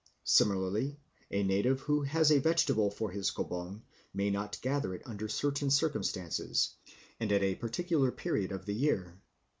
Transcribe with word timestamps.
Similarly, 0.23 0.97
a 1.29 1.43
native 1.43 1.81
who 1.81 2.01
has 2.01 2.31
a 2.31 2.39
vegetable 2.39 2.89
for 2.89 3.11
his 3.11 3.29
kobong 3.29 3.83
may 4.15 4.31
not 4.31 4.59
gather 4.63 4.95
it 4.95 5.03
under 5.05 5.27
certain 5.27 5.69
circumstances, 5.69 6.73
and 7.19 7.31
at 7.31 7.43
a 7.43 7.53
particular 7.53 8.11
period 8.11 8.51
of 8.51 8.65
the 8.65 8.73
year." 8.73 9.21